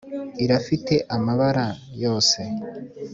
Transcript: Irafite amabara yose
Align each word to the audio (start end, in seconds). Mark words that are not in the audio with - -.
Irafite 0.43 0.95
amabara 1.15 1.65
yose 2.03 2.39